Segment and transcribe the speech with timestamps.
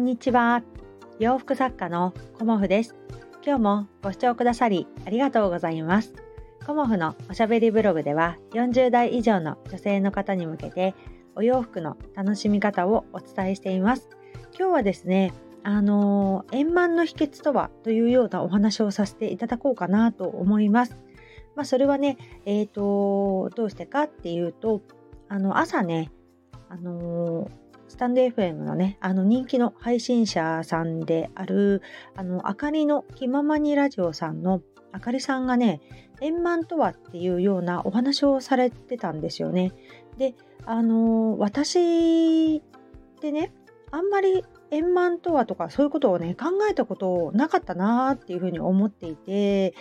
[0.00, 0.62] んにちは。
[1.18, 2.96] 洋服作家のコモフです。
[3.44, 6.14] 今日もご視聴くださりありがとうございます。
[6.66, 10.94] コモフのおしゃべりブログでは40代以上の女性の方に向けて
[11.36, 14.08] お洋服の楽しみ方をお伝えしています。
[14.58, 15.34] 今日はですね、
[15.64, 20.96] あのー、円満の秘訣とはというようなお話をさせていただこうかなと思います。
[21.56, 24.80] まあ、それはね、えっ、ー、と、どうしてかっていうと、
[25.28, 26.10] あの、朝ね、
[26.70, 31.82] あのースタンド FM のね、あの人気の配信者さんである、
[32.14, 34.62] あの、あかりの気ままにラジオさんの
[34.92, 35.80] あかりさんがね、
[36.20, 39.72] 円満とはっていうようなお話をされてたんですよね。
[40.18, 40.36] で、
[40.66, 42.62] あの、私っ
[43.20, 43.52] てね、
[43.90, 49.74] あんまり円満とはとかそういうことをね、考えたことなかったなーっていうふうに思っていて、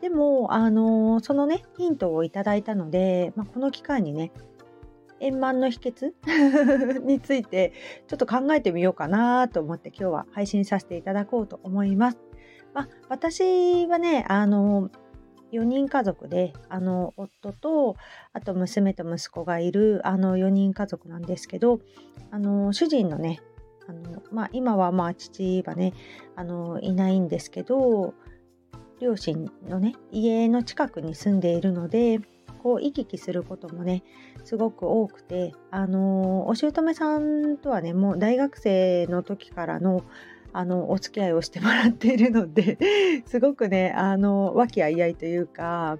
[0.00, 4.32] でも、あのそのね、ヒントをいただいたので、まあ、この機会にね、
[5.20, 6.12] 円満の秘訣？
[7.04, 7.72] について
[8.08, 12.18] ちょっと考えてみようかなと思って今日は配信させていただこうと思います。
[12.74, 14.90] まあ、私はね、あの、
[15.52, 17.96] 4人家族で、あの、夫と、
[18.32, 21.80] あと娘と息子がいる、あの、4人家族なんですけど、
[22.30, 23.40] あの、主人のね、
[23.88, 25.92] あの、まあ、今はまあ、父はね、
[26.36, 28.14] あの、いないんですけど、
[29.00, 32.20] 両親のね、家の近くに住んでいるので、
[32.60, 34.02] こう行き来することもね
[34.44, 40.02] すごく多くてあのお姑さんとはねもう大学生の時からの
[40.52, 42.76] あのお付き合いをしてもらっているので
[43.26, 45.98] すごくねあの和気あいあいというか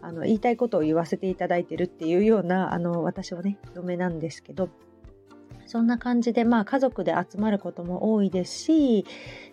[0.00, 4.70] あの言いたいことを言わせていただいてるっていうようなあの私はね嫁なんですけど
[5.66, 9.06] そんな感じでまあ家族で集まることも多いですし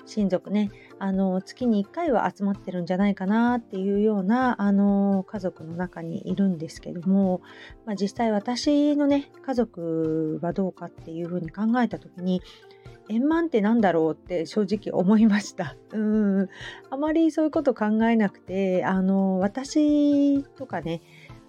[0.06, 7.42] 親族ねあの月に1回は集まってるんじゃないかなっていうようなあの家族の中にいるんですけども、
[7.86, 12.42] まあ、実際私のね家族はどうかっていうふうに考えた時に
[13.10, 15.76] 円満って何だろうって正直思いました。
[15.92, 16.50] うん
[16.90, 21.02] あまりそういうこと考えなくてあの私とかね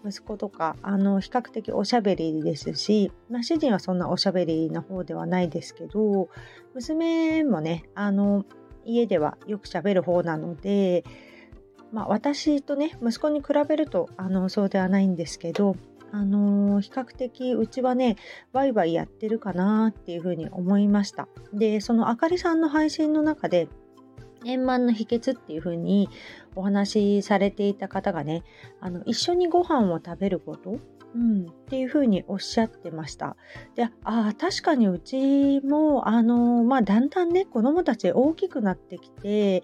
[0.04, 6.28] 息子とかあの比較的おしゃべりですし、まあ、主人はそんなおしゃべりな方ではないですけど
[6.74, 8.44] 娘もねあの
[8.84, 11.04] 家ではよく喋る方なので、
[11.92, 15.76] まあ、私とね息子に比べるとあのそうではないんですけど
[16.14, 18.16] あのー、比較的うちはね
[18.52, 21.26] ワイワイやってるかなっていうふうに思いました。
[21.54, 23.68] でそのあかりさんの配信の中で
[24.44, 26.08] 円満の秘訣っていうふうに
[26.54, 28.42] お話しされていた方がね
[28.80, 30.78] あの一緒にご飯を食べること
[31.14, 33.36] うん、っていうふうにおっしゃってました。
[33.74, 39.62] で、ああ、確かにうちも、あの、まあ、だんだんね、子供たち大きくなってきて、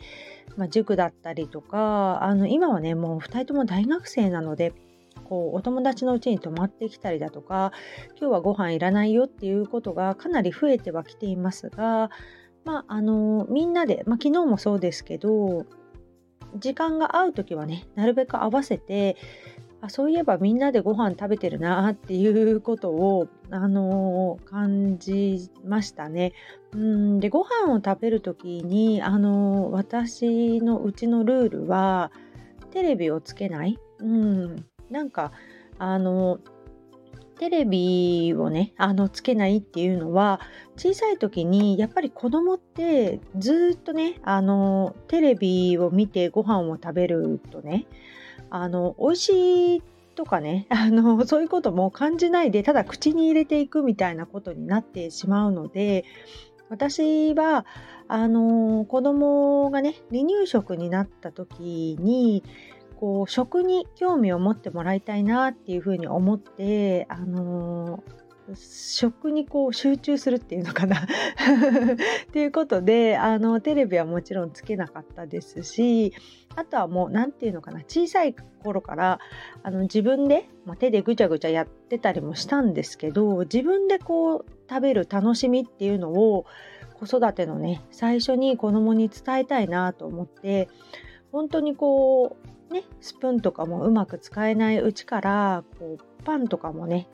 [0.56, 4.74] まあ、塾だったりとか、あの、今はね、もう2人とも大学生なので、
[5.24, 7.72] こう、お友達のうちに泊まってきたりだとか、
[8.18, 12.10] 今日はご飯いらないよっていうことがかなり増えてはきていますが、
[12.68, 15.64] まあ、あの、みんなで、まあ、昨日もそうですけど、
[16.54, 19.16] 時間が合う時はねなるべく合わせて
[19.82, 26.32] あそういえばみんなでご飯食べてるなっていうことを、あの、感じましたね。
[26.72, 32.10] うんでご飯を食べる時に、あの、私のうちのルールは
[32.72, 33.78] テレビをつけない。
[34.00, 35.32] うん、なんか
[35.78, 36.40] あの
[37.38, 40.40] テレビをねあのつけないっていうのは
[40.76, 47.86] 小さい時にやっぱり子供ってずっとねあのテレビを見てご飯を食べるとね
[48.50, 49.82] あの美味しい
[50.16, 56.04] とかね あのそういうことも感じないでただ口に入れていくみたいなことになってしまうので
[56.68, 57.64] 私は
[58.08, 62.42] あの子供がね離乳食になった時に
[62.98, 68.02] こう食に興味を持ってもらいたいなっていうふうに思ってあの
[68.54, 70.96] 食にこう集中するっていうのかな。
[71.02, 71.06] っ
[72.32, 76.12] ていうことであのテレビはもちろんつけなかったですし
[76.56, 79.20] あとはもう何て言うのかな小さい頃から
[79.62, 86.46] あの自分で、まあ、手でぐちゃぐちゃやってたりもしたんですけど自分でこう食べる楽しみっていうのを
[86.94, 90.68] 子育てのね最初に子供に伝えたいなと思って
[91.30, 97.08] 本当にこうねスプーンとかもうまく使えないうちからこうパンとかもね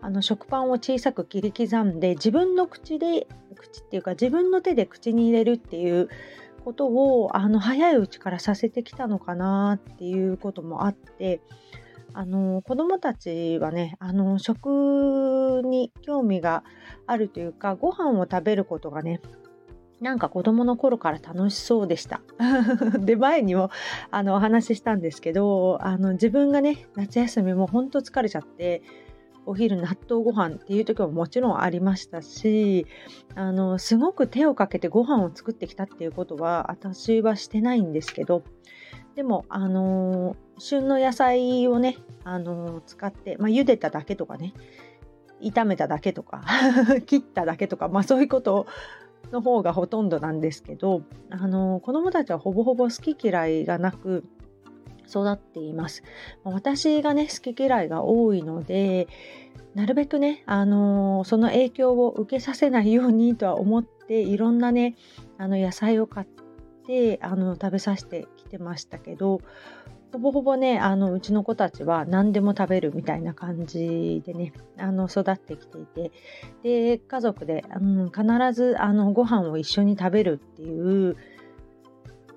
[0.00, 6.08] あの食パンを小さく切り刻んで自分の口で口っていうか自分の手で口に入れるっていう
[6.64, 11.40] ことをあの早いうちからさせてきたのかなっていうこともあって
[12.12, 16.64] あの子どもたちはねあの食に興味が
[17.06, 19.20] あるというかご飯を食べることがね
[20.00, 22.22] なんか子供の頃から楽しそうでした。
[22.98, 23.70] で、前にも
[24.10, 28.82] あのお話ししたんですけど、あの自分がね、夏休みもほんと疲れちゃって、
[29.46, 32.86] お昼納豆ご飯っていう時ももちろんありましたし
[33.34, 38.44] あのすごく手をかけてご飯を作ってきたっていうことは私はしてないんですけど
[39.14, 44.54] でもあの旬の野菜をねあの使って、まあ、茹でただけとかね
[45.42, 46.42] 炒めただけとか
[47.06, 48.66] 切っただけとか、まあ、そういうことを
[49.32, 54.24] の方がほとんどなんですけどあの子供たちはほぼほぼ好き嫌いがなく
[55.08, 56.04] 育っています。
[56.44, 59.08] 私がね好き嫌いが多いので
[59.74, 64.96] なるべくね、あのその影響を受けさせないようにとは思っていろんなね
[65.38, 66.26] あの野菜を買っ
[66.86, 69.40] てあの食べさせてきてましたけど
[70.12, 76.12] ほぼほぼねあのうちの子たちは何でも食べるみたいな感じでねあの育ってきていて
[76.62, 81.16] で家族で、うん、必ずあのご飯を一緒に食べるっていう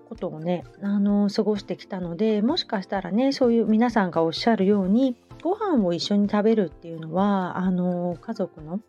[0.07, 8.79] ことをねあの過ごしてきたのでもしかしたらねそういう皆さんがおっしゃるようにご飯を一緒に食べるっていうのはあの家族の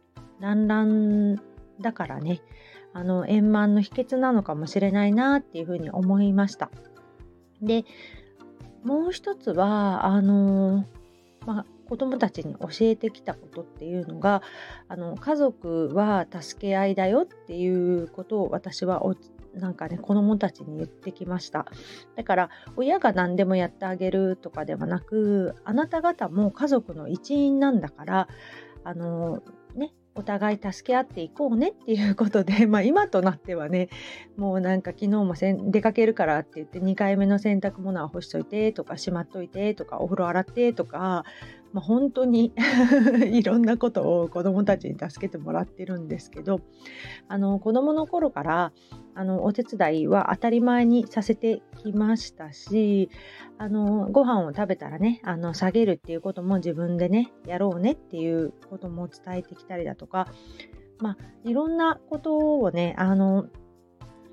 [0.41, 1.37] 団らん
[1.81, 2.43] だからね
[2.93, 6.71] あの円満の秘訣なのかもしれないなっていうふうに思いました。
[7.61, 7.85] で
[8.85, 10.85] もう一つはあの
[11.47, 14.43] まあ子どもたちに教えてきたことっていうのが
[14.89, 19.15] あの家族は助け合いだよっていうことを私はお
[19.55, 21.67] なんかね子どもたちに言ってきました。
[22.17, 28.29] だから親が何でもやってあげるとかではなくあなた方も家族の一員なんだから
[28.83, 29.43] あの
[29.75, 33.89] ねお互い助け合っていこうねっていうことで、 まあ、今となってはね
[34.37, 41.25] もうなんか昨日もせん出かけるからって言って2回目の洗濯物は干しといてとかしまっといてとかお風呂洗ってとか
[41.75, 42.53] まあ、本当に
[43.33, 46.61] いろんなことを子どもたちに助けてもらってるんですけど
[47.27, 48.73] あの子どもの頃から
[49.17, 53.11] あのお手伝いは当たり前にさせてきましたし
[53.59, 60.29] あのご飯を食べたらねあの下げるっていうことも自分でねやろうねっていうことも伝えてきたりだとか
[61.01, 63.47] まあいろんなことをねあの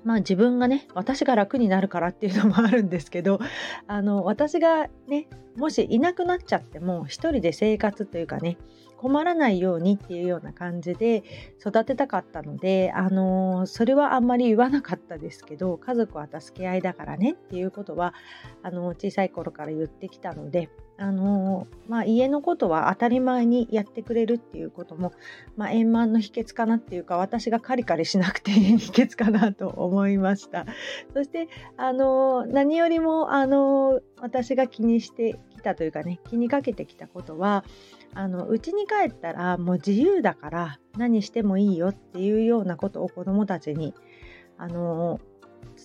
[0.04, 3.40] まあ自分がね私が楽になるからっていうのもあるんですけど
[3.86, 8.56] あの私がねもしいなくなっちゃっても一人で生活というかね
[9.02, 11.24] 困らないようにっていうような感じで
[11.60, 18.14] 育てたかったので、あのそれはあんまり言わなかったですけど家族は助け合いだからねっていうことは
[18.62, 25.12] あの小さい頃から言ってきたのであのまあ、家のことは当たり前にやってくれるっていうことも、
[25.56, 30.64] まあ、円満の秘訣かなっていうか私がカリカリしなくていい 秘訣かなと思いました。
[31.12, 37.64] そしてあの何よりもあの私が気にしてきたというかね気にかけてきたことは
[38.14, 43.94] あの家に帰ったらもう自由だから何してもいいよっていうようなことを子どもたちに
[44.58, 45.20] あの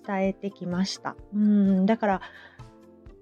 [0.05, 2.21] 伝えてきましたうんだから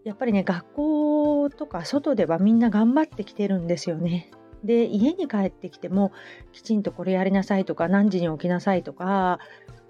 [0.03, 4.29] やっぱりね学校とか外ではみんな頑張ってきてるんですよね。
[4.63, 6.11] で家に帰ってきても
[6.51, 9.39] きちんとこれやりなさいとか何時に起きなさいとか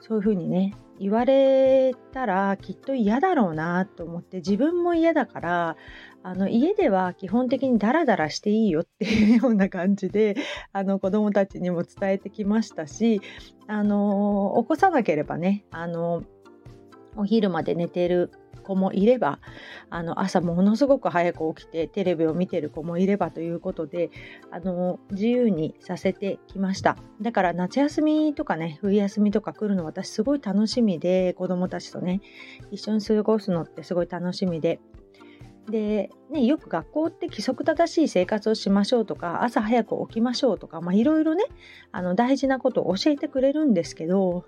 [0.07, 5.77] そういうふうにね言われたらきっと嫌だろうなと思って自分も嫌だから
[6.21, 10.35] あの家では基本的にダラダラしていいよっていうような感じで
[10.73, 13.19] あの子どもたちにも伝えてきましたし
[13.67, 16.23] あの起こさなければねあの
[17.17, 18.31] お昼まで寝てる
[18.65, 19.39] 子もいれば
[19.89, 24.09] あの朝ものすごく早く起きてテレビを見てる子もいればということで
[24.51, 26.97] あの自由にさせてきました。
[27.21, 32.21] だから夏休みとかね冬休みとか来るの私すごい楽しみで子供たちとね
[32.71, 34.79] 一緒に過ごすのってすごい楽しみで。
[35.69, 41.43] で、ね、よく学校って規則正しい生活をしましょうとか朝早く起きましょうとかいろいろね
[41.91, 44.45] あの大事なことを教えてくれるんですけど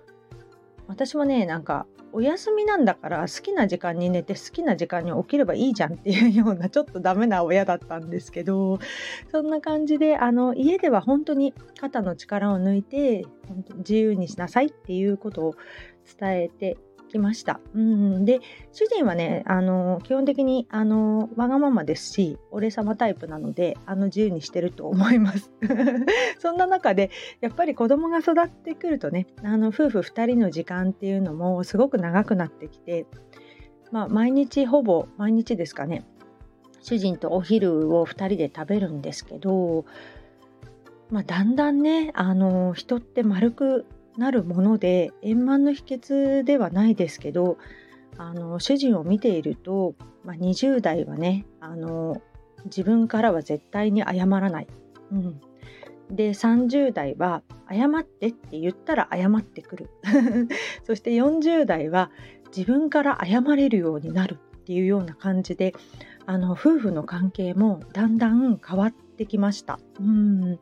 [0.88, 8.78] 私もねなんかお休みなんだから好きな時間に寝て好きな時間に起きればいいじゃんっていうような ちょっとダメな親だったんですけど
[9.30, 13.26] そんな感じであの家では本当に肩の力を抜いて
[13.76, 15.54] 自由にしなさいっていうことを
[16.18, 16.78] 伝えて
[17.08, 17.60] きました。
[17.74, 18.40] うん、で
[18.72, 25.50] 主人はねあの基本的にあのわがままですし俺様タイプなのであの自由にしてると思います。
[26.38, 27.10] そんな中で
[27.40, 33.06] やっぱり子供が育ってくるとねあの夫婦2人の時間っていうのもすごく長くなってきて、
[33.90, 36.04] まあ、毎日ほぼ毎日ですかね
[36.82, 39.84] 主人とお昼を2人で食べるんですけど、
[41.10, 43.86] まあ、だんだんねあの人って丸く
[44.18, 47.56] なるもので円満の秘訣ではないですけど
[48.18, 49.94] あの主人を見ていると、
[50.24, 52.20] まあ、20代はねあの
[52.64, 54.66] 自分からは絶対に謝らない、
[55.12, 55.40] うん、
[56.10, 59.90] で30代は謝ってって言ったら謝ってくる。
[60.84, 62.10] そして40代は
[62.56, 65.74] 自分から謝れるようになるっていうような感じで
[66.26, 69.78] あの夫婦の関係もだんだん変わってきました。
[70.00, 70.58] うん。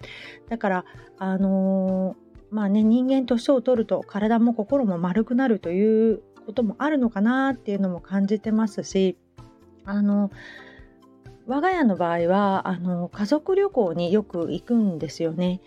[0.49, 0.85] だから
[1.19, 2.26] あのー、
[2.57, 9.19] まあね人間年を取ると体も心も丸くなるということもあるのかなっていうのも感じてますし
[9.85, 10.31] あの
[11.47, 15.61] 我が家の場合はあの家族旅行によく行くんですよね。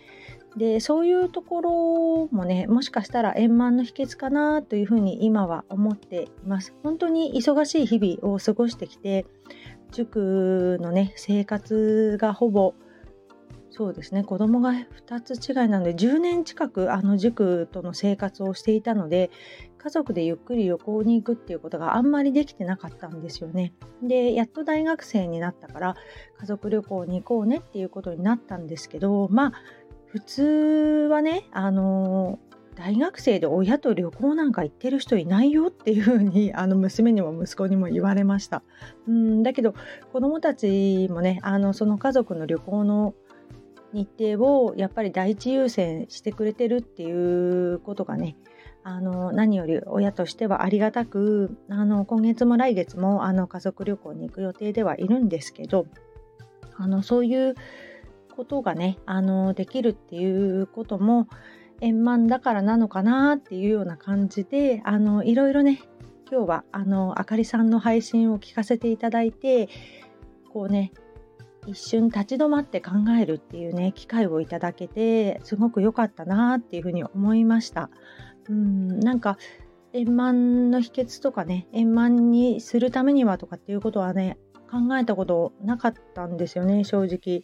[0.56, 6.74] でそういうところもねもしかしたら円満の秘訣かなというふうに今は思っています。
[6.82, 9.26] 本当に忙しい日々を過ごしてきて
[9.92, 12.74] 塾のね生活がほぼ
[13.70, 19.30] そうですね子供が2つ違いなので10年近くあの塾との生活をしていたので
[19.78, 23.72] 家族でゆっくり旅行に行くっていうことがあんまりできてなかったんですよね。
[24.02, 25.96] でやっと大学生になったから
[26.38, 29.52] 家族旅行に行こうねっていうことになったんですけどまあ
[30.06, 30.42] 普通
[31.08, 32.40] はねあの
[32.74, 38.62] 大学生で親と旅行なんか行ってる人いないよっていうふうに あの娘にも息子にも言われました。
[39.06, 39.74] うんだけど
[40.12, 43.14] 子どもたちもねあのその家族の旅行の
[43.92, 48.36] 日程をやっぱり第一優先してくれてるっていうことがね
[48.82, 55.86] あの何より親としてはありがたくあの今月も来月もあの家族旅行に行く予定ではいるんですけど
[56.76, 57.54] あのそういう
[58.34, 61.28] ことがねあのできるっていうことも
[61.82, 65.80] 円満だからなのかなっていうような感じであのいろいろね
[66.30, 69.68] 今日はあのあかりさんの配信を聞かせていただいて
[70.52, 70.92] こうね
[71.66, 77.90] 一瞬立ち止まって考えるっていうね機会をいただけてすごく良かったなっていうふうに思いました。
[78.48, 79.36] うんなんか
[79.92, 84.38] 円満の秘訣とかね円満にするためにはとかっていうことはね
[84.70, 87.42] 考えたことなかったんですよね正直。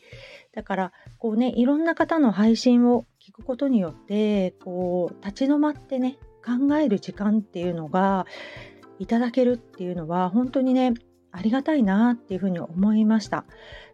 [0.54, 8.26] だからこうねいろんな方の配信を聞くことによってこう立ち止まってね考える時間っていうのが
[8.98, 10.94] いただけるっていうのは本当にね
[11.36, 13.44] ありがたいなっていうふうに思いました。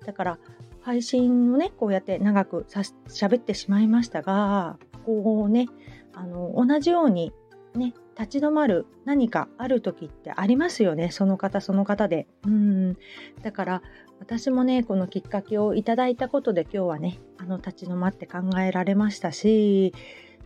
[0.06, 0.38] だから
[0.80, 5.66] 配信をねこうやって長くさ喋ってしまいましたがこうね
[6.14, 7.32] あの同じように
[7.75, 11.11] ね立ち止まる何かある時ってありますよね。
[11.11, 12.26] その方その方で。
[12.46, 12.96] うん。
[13.42, 13.82] だから
[14.20, 19.92] 私もねこのきっかけをいただいたことで今日はねあの立ち止まって考えられましたし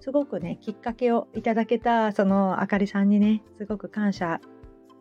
[0.01, 4.41] すごくねきっかけをいただけたそのあかりさんにねすごく感謝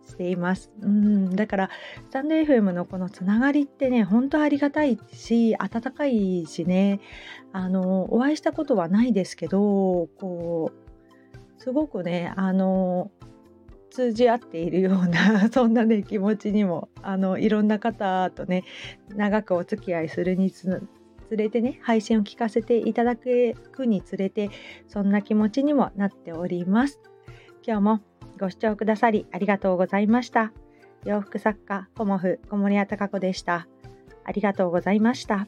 [0.05, 0.71] しています。
[0.81, 1.69] うんだから
[2.09, 6.99] スタンド FM のこのつながりってね本当ありがたいし温かいしね
[7.51, 13.11] あのお会いしたことはないですけどこうすごくねあの
[13.89, 18.63] 通じ合っているような そんなね気持ちにもあのいろんな方とね
[19.09, 20.87] 長くお付き合いするにつ
[21.29, 24.49] れてね配信を聞かせていただくにつれて
[24.87, 26.99] そんな気持ちにもなっております。
[27.67, 28.01] 今日も
[28.39, 30.51] ご視聴くださりありがとうございました。
[31.05, 33.67] 洋服作家コモフ小森屋隆子でした。
[34.23, 35.47] ありがとうございました。